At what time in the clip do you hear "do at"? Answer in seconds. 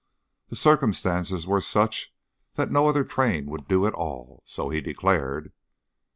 3.67-3.93